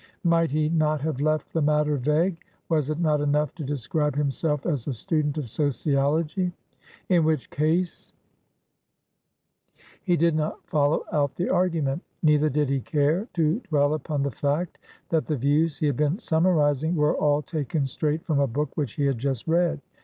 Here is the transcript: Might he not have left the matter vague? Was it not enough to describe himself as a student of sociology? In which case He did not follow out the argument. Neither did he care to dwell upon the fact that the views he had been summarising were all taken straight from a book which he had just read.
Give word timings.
Might 0.23 0.49
he 0.49 0.67
not 0.67 0.99
have 1.01 1.21
left 1.21 1.53
the 1.53 1.61
matter 1.61 1.95
vague? 1.95 2.43
Was 2.69 2.89
it 2.89 2.97
not 2.99 3.21
enough 3.21 3.53
to 3.53 3.63
describe 3.63 4.15
himself 4.15 4.65
as 4.65 4.87
a 4.87 4.93
student 4.95 5.37
of 5.37 5.47
sociology? 5.47 6.51
In 7.09 7.23
which 7.23 7.51
case 7.51 8.11
He 10.01 10.17
did 10.17 10.33
not 10.35 10.65
follow 10.65 11.03
out 11.11 11.35
the 11.35 11.49
argument. 11.49 12.01
Neither 12.23 12.49
did 12.49 12.67
he 12.67 12.79
care 12.79 13.27
to 13.35 13.59
dwell 13.69 13.93
upon 13.93 14.23
the 14.23 14.31
fact 14.31 14.79
that 15.09 15.27
the 15.27 15.37
views 15.37 15.77
he 15.77 15.85
had 15.85 15.97
been 15.97 16.17
summarising 16.17 16.95
were 16.95 17.15
all 17.15 17.43
taken 17.43 17.85
straight 17.85 18.25
from 18.25 18.39
a 18.39 18.47
book 18.47 18.71
which 18.75 18.93
he 18.93 19.05
had 19.05 19.19
just 19.19 19.45
read. 19.47 19.81